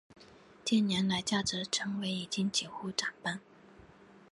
[0.65, 3.39] 近年来价值成长已经几乎折半。